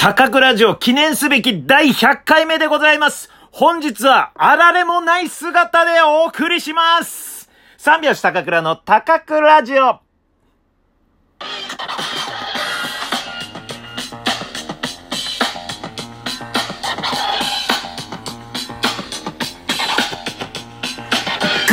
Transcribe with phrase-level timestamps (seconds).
[0.00, 3.30] 高倉城記念すべき第100回目でございます。
[3.50, 7.50] 本日はあられもない姿でお送りします。
[7.78, 10.00] 三拍子高倉の高倉城。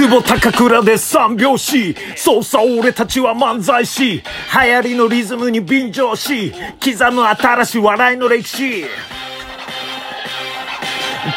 [0.05, 1.95] 久保高倉で三拍子。
[2.15, 4.17] そうさ俺たちは漫才師。
[4.17, 4.21] 流
[4.53, 8.85] 行りのリズムに便乗し刻む新しい笑いの歴史。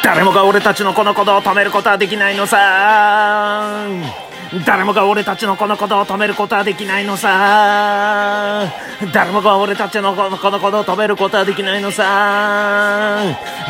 [0.03, 3.87] 誰もが俺たちのこのことを止めることはできないのさ。
[4.65, 8.67] 誰もが俺たちのこのことを止めることはできないのさ。
[9.13, 13.21] 誰もが俺たちのこのこのことを止めることはできないのさ。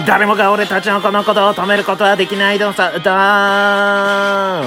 [0.07, 2.97] 誰もが俺たちのこのことを止めることはできないのさ。
[2.97, 4.63] だ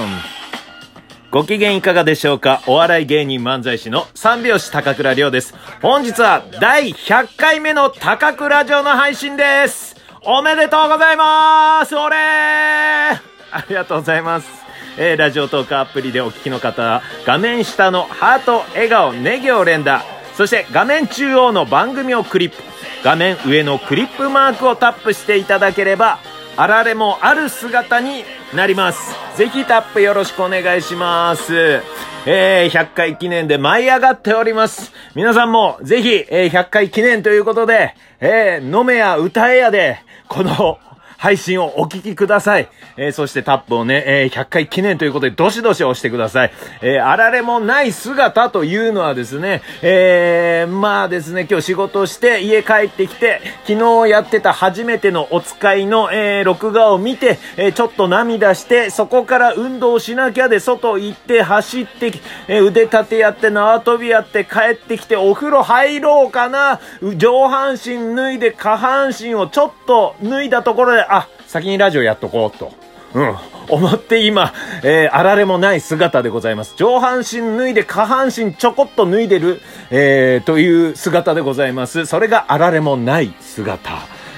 [1.31, 2.61] ご機嫌いかがでしょうか？
[2.67, 5.55] お笑い芸人漫才師の三拍子高倉涼です。
[5.81, 9.95] 本日は第100回目の高倉城の配信です。
[10.21, 11.95] おめでとうございます。
[11.95, 13.19] おれあ
[13.67, 14.62] りがとうございます。
[14.97, 20.03] えー、ラジオトークアプリでお聞きの方は、画面下のハート、笑顔、ネギを連打、
[20.35, 22.57] そして画面中央の番組をクリップ、
[23.03, 26.19] 画面上のクリップマークをタップしていただければ、
[26.55, 29.15] あられもある姿になります。
[29.35, 31.81] ぜひタップよろしくお願いします。
[32.25, 34.93] えー、100回記念で舞い上がっております。
[35.15, 40.77] 皆さんもぜひ、えー、100回記念ということで、えー、飲めや歌えやで、この
[41.23, 42.67] 配信をお聞きください。
[42.97, 46.51] えー、そしてタップをね、えー、100回記念ということで、どしどし押してください。
[46.81, 62.11] えー、あられもない姿というのはですね、えー、まあですね、今日仕事して家帰ってきて、昨日やってた初めてのお使いの、えー、録画を見て、えー、ちょっと涙して、そこから運動しなきゃで外行って走って、
[62.49, 66.81] えー、腕立てやって縄跳びやって帰ってきてお風呂入ろうかな、
[67.15, 72.71] 上半身脱いで下半身をちょっと脱いだところで、あ、先にラジオやっとこうと。
[73.13, 73.35] うん。
[73.69, 76.75] 思って今、えー、あられもない姿でございます。
[76.75, 82.05] 上半身脱いで下半身ちょこっと脱いでる、えー、という姿でございます。
[82.05, 83.91] それがあられもない姿。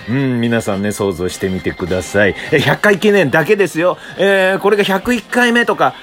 [0.08, 2.36] うん、皆さんね、想像してみてください。
[2.52, 3.98] え、100回記念だけですよ。
[4.18, 5.96] えー、これが101回目とか、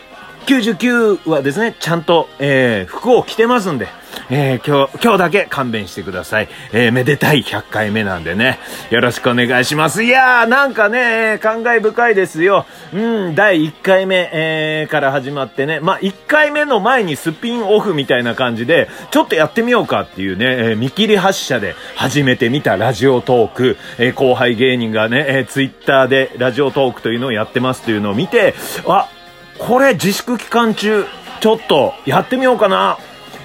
[0.47, 3.89] 99はですね、ちゃんと、えー、服を着てますんで、
[4.31, 6.49] えー、今日、今日だけ勘弁してください。
[6.73, 8.59] えー、めでたい100回目なんでね、
[8.91, 10.03] よろしくお願いします。
[10.03, 12.67] いやー、なんかね、感慨深いですよ。
[12.93, 28.55] うん、第1回目、えー、から始まってね、まあ、1回目の前にスピンオフみたいな感じで、ちょっとやってみようかっていうね、えー、見切り発車で始めてみたラジオトーク、えー、後輩芸人がね、えー、ツイッターでラジオトークというのをやってますというのを見て、
[28.87, 29.09] あ、
[29.67, 31.05] これ自粛期間中、
[31.41, 32.95] ちょっとやってみようかな。
[32.95, 33.03] って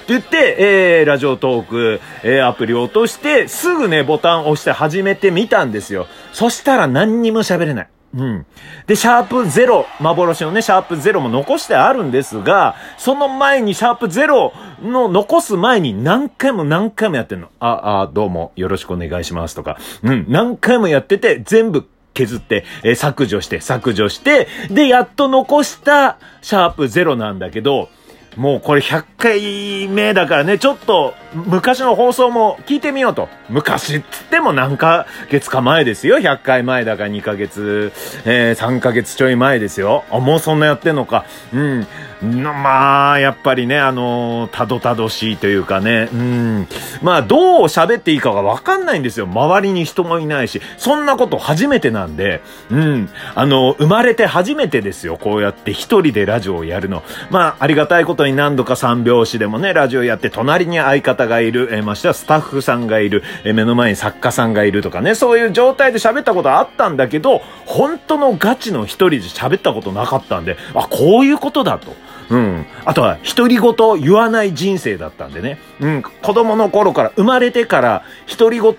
[0.07, 0.55] 言って、
[0.99, 6.07] えー、ラジオトーク、えー、アプリを落として、すぐね、ボタンを押して始めてみたんですよ。
[6.33, 7.87] そしたら何にも喋れない。
[8.15, 8.45] うん。
[8.87, 17.49] で、シャープゼロ、幻のね、シャープゼロも残してあるんですが、その前にシャープゼロの残す前に何回も何回もやってんの。
[17.59, 19.77] あ、あ、どうもよろしくお願いしますとか。
[20.01, 27.89] うん、何回もやってて、全部削って、えー、削除して、削除して、で、やっと残したシャープゼロなんだけど、
[28.35, 33.29] もうこれ100回目だからね、ちょっと昔の放送も聞いてみようと。
[33.49, 36.17] 昔っつっても何ヶ月か前ですよ。
[36.17, 37.91] 100回前だから2ヶ月、
[38.25, 40.03] えー、3ヶ月ちょい前ですよ。
[40.11, 41.25] あ、もうそんなやってんのか。
[41.53, 41.87] うん。
[42.21, 46.67] まあ、やっぱりね、あのー、たどたどしいというかね、うん。
[47.03, 49.27] まあ、どう喋っていいかがわかんないんですよ。
[49.27, 50.61] 周りに人もいないし。
[50.77, 53.09] そんなこと初めてなんで、うん。
[53.35, 55.17] あのー、生まれて初めてですよ。
[55.17, 57.03] こうやって一人でラジオをやるの。
[57.29, 71.95] まあ、ありがたいことに何度か三拍子でもね、ラジオやって、隣に相方がいる、えー、ましてはスタッフさんがいる、えー、目の前に作家さんがいるとかね、そういう状態で喋ったことあったんだけど、本当のガチの一人で喋ったことなかったんで、あ、こういうことだと。
[72.29, 72.65] うん。
[72.85, 75.59] あとは、独り言言わない人生だったんでね。
[75.79, 76.01] うん。
[76.01, 78.03] 子供の頃から、生まれてから、
[78.37, 78.73] 独り言、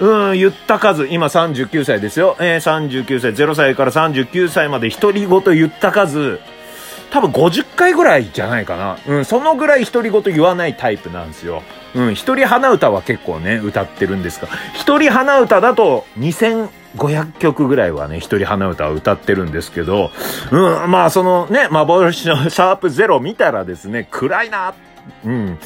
[0.00, 2.36] うん、言った数、今39歳ですよ。
[2.40, 6.40] えー、39歳、0歳から39歳まで独り言言った数、
[7.12, 8.98] 多分50回ぐらいじゃないかな。
[9.06, 11.62] うん、そのぐらい独り言言わないタイプなんですよ。
[11.94, 20.10] うん、一人花歌は結構ね、歌ってるんですが、一人花歌だと2500曲ぐらいはね、一人花歌は歌ってるんですけど、
[20.50, 20.56] う
[20.86, 24.72] ん、まあそのね、幻のシャープゼロ見たらですね、暗いな、
[25.26, 25.58] うん。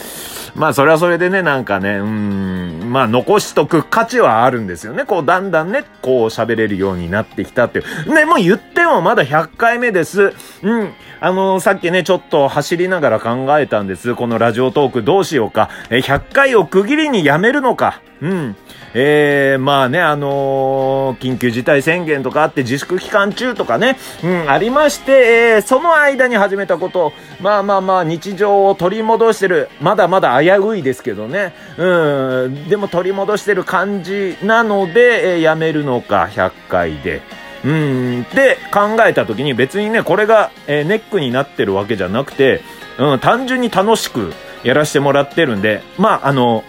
[0.56, 5.04] まあそれはそれでね、なんかね、うん、まあ残しとく価値はあるんですよね。
[5.04, 8.14] こうだんだんね、こう喋れるようになってきたっていう。
[8.14, 10.32] ね、もう言ってもまだ100回目です。
[10.62, 10.92] うん。
[11.20, 14.14] あのー、さっきね、ちょっと走りながら考えたんです。
[14.14, 15.68] このラジオトークどうしようか。
[15.90, 18.00] え、100回を区切りにやめるのか。
[18.22, 18.56] うん。
[18.94, 25.12] えー、まあね、あのー、緊急事態宣言とかあって自粛期間中とかね、うん、ありまして、
[25.56, 37.20] えー、その間に始めたこと、まあまあまあ日常を取り戻してる、まだまだ危ういですけどね、うん、でも取り戻してる感じなので、えー、やめるのか、100回で。
[37.64, 42.62] うん、で考えた時に別にね、これが、えー、ネックになってるわけじゃなくて、
[42.98, 46.64] うん、単純に楽しくやらせてもらってるんで、まあ、あの、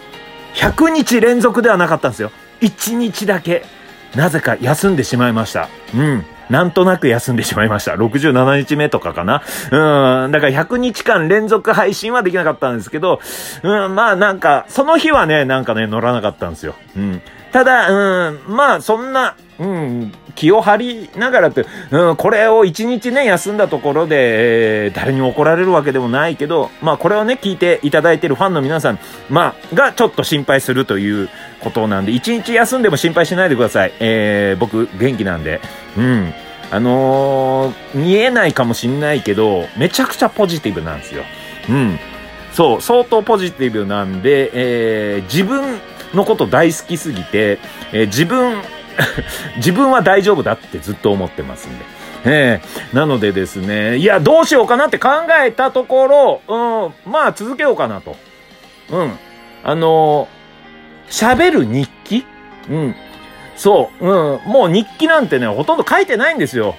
[0.58, 2.32] 100日連続ではなかったんですよ。
[2.60, 3.64] 1日だけ、
[4.16, 5.68] なぜか休んでしまいました。
[5.94, 6.24] うん。
[6.50, 7.92] なんとなく休んでしまいました。
[7.92, 9.42] 67日目とかかな。
[9.70, 10.32] うん。
[10.32, 13.20] だから100日間連続配信はできなかったんですけど、
[13.62, 16.74] うん、まあなんか、その日はね、なんかね、乗らなかったんですよ。
[16.96, 17.22] うん。
[17.52, 31.28] ただ、うん、まあそんな、うん、気を張りながらって、うん、これを一日ね、休んだところで、えー、誰に怒られるわけでもないけど、まあこれをね、聞いていただいてるファンの皆さん、まあ、がちょっと心配するという
[31.60, 33.92] ことなんで、一日休んでも心配しないでください。
[33.98, 35.60] えー、僕、元気なんで。
[35.96, 36.32] うん。
[36.70, 41.24] あのー、見えないかもしんないけど、めちゃくちゃポジティブなんですよ。
[41.68, 41.98] うん。
[42.52, 45.78] そう、相当ポジティブなんで、えー、自分
[46.14, 47.58] のこと大好きすぎて、
[47.92, 48.60] えー、自分、
[49.56, 51.84] 自分は大丈夫だってずっと思ってますんで。
[52.24, 55.10] ええー、なのでですね、いや、どうしようかなって考
[55.44, 58.16] えたところ、うん、まあ続けようかなと。
[58.90, 59.18] うん。
[59.62, 62.26] あのー、喋る日記？
[62.68, 62.96] うん。
[63.56, 64.40] そう、うん。
[64.44, 66.74] もう日記なんてね、ほとんど書いてないんですよ。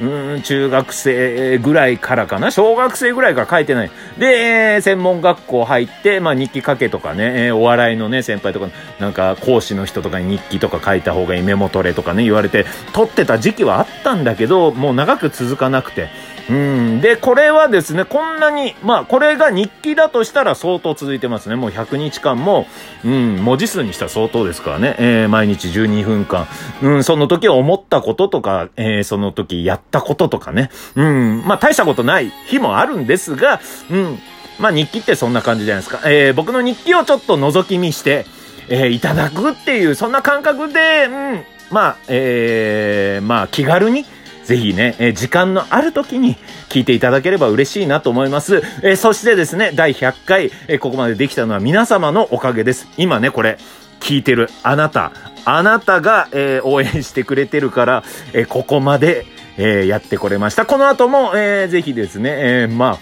[0.00, 2.50] うん、中学生ぐらいからかな？
[2.50, 3.90] 小学生ぐらいから書いてない。
[4.18, 8.68] で、えー、専門学校入って、まあ日記書けとかね、えー、お笑いのね、先輩とか、
[8.98, 16.08] なんか講師の人とかに日記とか書いた方がいいメモ取れとかね、言われて、取ってた時期はあったんだけど、もう長く続かなくて。
[16.52, 17.00] うん。
[17.00, 21.56] で、これはですね、こんなに、まあ、これが日記だとしたら相当続いてますね。
[21.56, 22.66] もう100日間も、
[23.04, 24.96] うん、文字数にしたら相当ですからね。
[24.98, 26.46] えー、毎日12分間。
[26.82, 30.70] うん、その時思ったこととか、えー、その時やったこととかね。
[30.94, 33.60] うん、まあ、大したことない日もあるんですが、
[33.90, 34.18] うん、
[34.58, 36.02] まあ、日記ってそんな感じじゃないですか。
[36.10, 38.26] えー、僕の日記をちょっと覗き見して、
[38.68, 44.04] えー、いただくっていう、そんな感覚で、うん、まあ、えー、まあ、気軽に、
[44.44, 46.36] ぜひね、え、時間のある時に
[46.68, 48.62] 聞いていただければ嬉しいなと思います。
[48.82, 52.88] え、そしてですね、第100回、え、ここまでできたのは皆様のおかげです。
[52.96, 53.58] 今ね、これ、
[54.00, 55.12] 聞いてるあなた、
[55.44, 60.66] あなたが、えー、応援してくれてるから、えー、ここまで、えー、やってこれました。
[60.66, 62.98] この後も、えー、ぜひですね、え、ま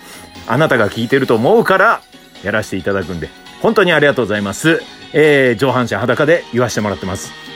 [0.46, 2.02] あ、あなたが聞いてると思うから、
[2.44, 3.28] やらせていただくんで、
[3.62, 4.82] 本当にありがとうございます。
[5.12, 7.49] え、上半身裸で言わせてもらってます。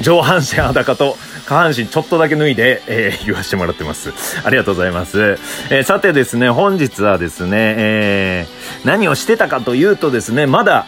[0.00, 1.16] 上半身裸と
[1.46, 4.12] 下半身ちょっとだけ脱いで、えー、言わせてもらってます。
[4.44, 5.38] ありがとうございます。
[5.70, 10.86] えー、さてですね、本日はですね、えー、何をしてたかというとですね、まだ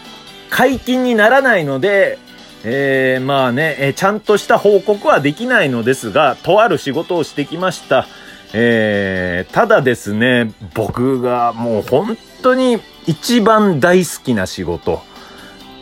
[0.49, 2.17] 解禁にならないので、
[2.63, 8.07] えー、まあね、えー、ちゃんとした報告はできないのですが、とある仕事をしてきました。
[8.53, 15.01] えー、ただですね、僕がもう本当に一番大好きな仕事。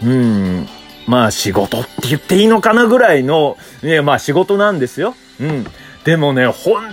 [0.04, 0.68] うん、
[1.12, 5.14] まあ仕事って言っていいのかなぐらいの、ね、まあ仕事なんですよ。
[5.42, 5.66] うん。
[6.06, 6.84] でもね、本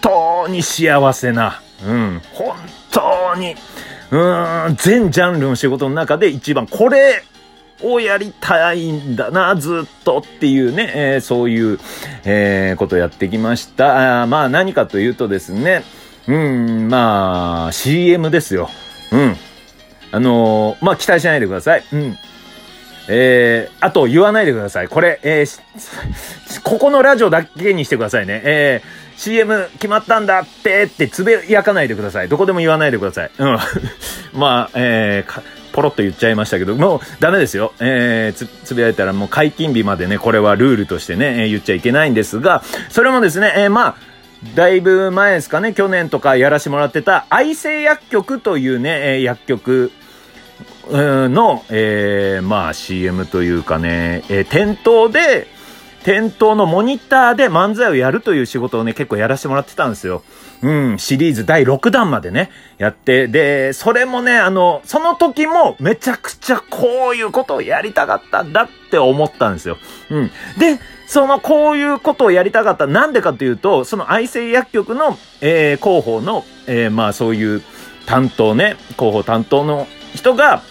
[0.00, 2.56] 当に幸せな、うん、本
[2.90, 3.54] 当に、
[4.10, 4.16] う
[4.72, 7.22] ん、全ジャンルの仕事の中で一番これ
[7.80, 11.78] をやりたいんだな、ずっとっていうね、えー、そういう、
[12.24, 14.22] えー、ことをやってきました。
[14.22, 15.84] あまあ何かというとですね、
[16.26, 18.70] うん、まあ CM ですよ。
[19.12, 19.36] うん。
[20.10, 21.84] あのー、まあ期待しないでください。
[21.92, 22.18] うん。
[23.08, 24.88] えー、あと言わないでください。
[24.88, 28.42] これ、えー、ここのラジオだけにしてくださいね。
[28.44, 32.28] えー、CM 決まったんだってってつぶやかないでください。
[32.28, 33.30] どこでも言わないでください。
[33.38, 33.58] うん。
[34.38, 37.72] まあ、えー、ポロッと言っちゃいましたけど、もうダメですよ。
[37.80, 43.96] えー、つ、つぶやいたらもう解禁日までね、これはルールとしてね、えー、言っちゃいけないんですが、それもですね、えー、まあ、
[44.54, 49.90] だいぶ前ですかね、去年とかやらしてもらってた、愛生薬局というね、えー、薬局
[50.90, 55.46] の、えー、まあ CM というかね、えー、店頭で、
[56.04, 60.22] 店頭のモニターで漫才をやるという仕事をね、結構やらせてもらってたんですよ。
[60.62, 69.76] うん、シリーズ第6弾までね、やって、で、それもね、あの、その時もめちゃくちゃこういうことをやりたかったんだって思ったんですよ。
[70.10, 70.30] うん。
[70.58, 72.86] で、そのこういうことをやりたかった。
[72.86, 77.62] なんでかというと、その愛生薬局の、えー、広報の、えー、まあそういう
[78.06, 80.62] 担当ね、広報担当の人が、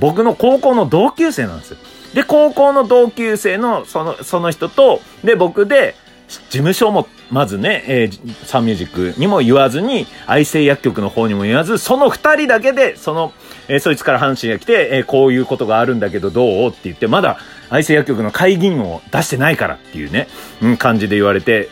[0.00, 1.76] 僕の高校の同級生なんですよ。
[2.14, 5.94] で、高校の同級生のその、その人と、で、僕で、
[6.28, 13.32] 事務所も、まずね、えー、サンミュージックにも言わずに、愛生薬局の方にも言わず、その二人だけで、その、
[13.68, 17.38] えー、そいつから話が来て、えー、こういうことがあるんだけどどうって言って、まだ、
[17.68, 20.28] 愛生薬局の会議員を出してないからっていうね、
[20.62, 21.68] うん、感じで言われて、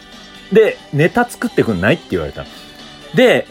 [0.53, 2.45] で、ネタ作ってくんないって言われた。
[3.15, 3.47] で、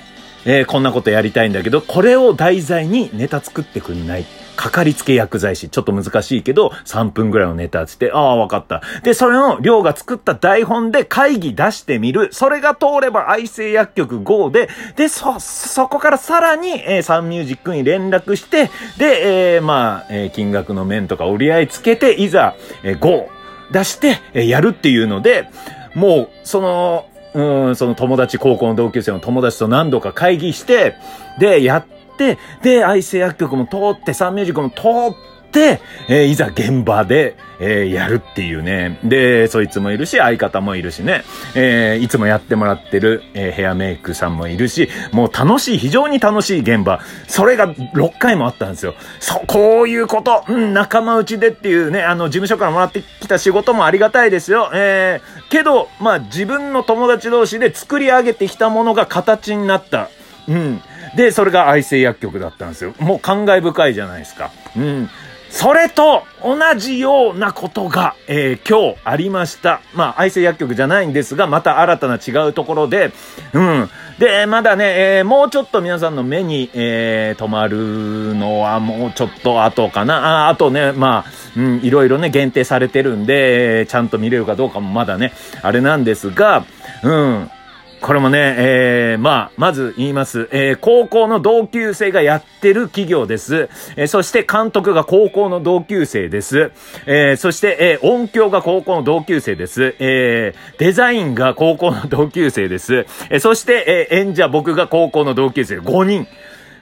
[0.45, 4.25] え、こんなことやりたいんだけど、これを題材にネタ作ってくんない。
[4.57, 5.69] かかりつけ薬剤師。
[5.69, 8.81] ちょっと難しいけど、3分ぐらいのネタつって、ああ、わかった。
[9.03, 12.29] で、それの、量が作った台本で会議出してみる。
[12.33, 23.29] それが通れば愛生薬局 GO で、で、そ、そこからさらに、えー、サンミュージックに連絡して、で、えー、まあ、えー、金額の面とか折り合いつけて、いざ、えー、GO
[23.71, 25.49] 出して、えー、やるっていうので、
[25.93, 30.95] もう、その、うん、その友達、高校の同級生の友達と何度か会議して、
[31.39, 38.99] で、やって、で、愛生薬局も通って、サンミュージックも通って、えー、いざ現場で、えー、やるっていうね。
[39.03, 41.23] で、そいつもいるし、相方もいるしね。
[41.55, 46.99] えー、いつもやってもらってる、え、ヘアメイクさんもいるし、もう楽しい、非常に楽しい現場。
[47.27, 48.93] それが6回もあったんですよ。
[49.19, 50.43] そう、こういうこと。
[50.47, 54.69] うん、仲間内でっていうね、あの、事務所からもらってきた仕事もありがたいですよ。
[54.73, 60.09] え、けど、まあ、自分の友達同士で作り上げてきたものが形になった。
[60.47, 60.81] うん。
[61.15, 62.93] で、それが愛生薬局だったんですよ。
[62.99, 64.51] もう感慨深いじゃないですか。
[64.75, 65.09] うん。
[65.49, 69.81] それと同じようなことが、えー、今日ありました。
[69.93, 73.11] まあ、愛生薬局じゃないんですが、また新たな違うところで、
[73.53, 73.89] うん。
[74.19, 80.47] で、まだね、えー、もうちょっと皆さんの目に、えー、止まるのはもうちょっと後かな。
[80.47, 86.65] ああとね、まあ、うん、いろいろね、限定されてるんで、ちゃんと見れるかどうかもまだね、あれなんですが、
[87.03, 87.51] うん。
[88.01, 90.47] これもね、えー、まあ、まず言います。
[90.51, 93.69] えー、高校の同級生がやってる企業です。
[93.95, 96.71] えー、そして監督が高校の同級生です。
[97.05, 99.95] えー、そして、えー、音響が高校の同級生です。
[99.99, 103.05] えー、デザインが高校の同級生です。
[103.29, 106.27] えー、そして、えー、演者僕が高校の同級生5人。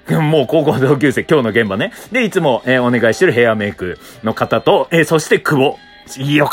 [0.22, 1.92] もう高校同級生、今日の現場ね。
[2.12, 5.80] で、いつも、えー、お願いしてるヘアメイクの方と、えー、そして久保。
[6.20, 6.52] よか